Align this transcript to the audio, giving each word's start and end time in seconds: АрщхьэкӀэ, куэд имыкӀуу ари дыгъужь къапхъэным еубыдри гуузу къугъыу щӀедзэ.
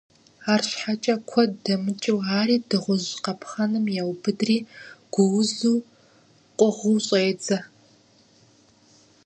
АрщхьэкӀэ, 0.53 1.15
куэд 1.29 1.63
имыкӀуу 1.73 2.21
ари 2.39 2.57
дыгъужь 2.69 3.09
къапхъэным 3.23 3.85
еубыдри 4.01 4.57
гуузу 5.13 5.77
къугъыу 6.57 6.97
щӀедзэ. 7.05 7.57